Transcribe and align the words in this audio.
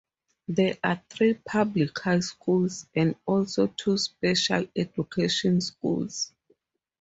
There 0.47 0.79
are 0.83 0.99
three 1.11 1.35
public 1.35 1.99
high 1.99 2.21
schools, 2.21 2.87
and 2.95 3.13
also 3.27 3.67
two 3.67 3.99
special 3.99 4.65
education 4.75 5.61
schools. 5.61 6.33